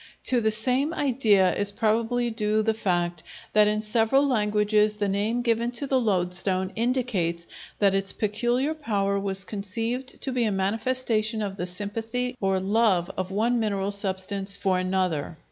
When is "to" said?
0.23-0.41, 5.73-5.85, 10.23-10.31